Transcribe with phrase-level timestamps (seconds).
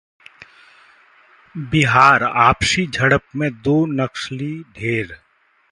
[1.55, 5.17] बिहार: आपसी झड़प में दो नक्सली ढेर